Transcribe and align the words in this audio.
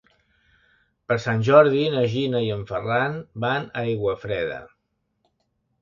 Per 1.11 1.17
Sant 1.25 1.43
Jordi 1.51 1.83
na 1.97 2.03
Gina 2.15 2.43
i 2.47 2.51
en 2.57 2.65
Ferran 2.73 3.21
van 3.47 3.71
a 3.71 3.87
Aiguafreda. 3.87 4.61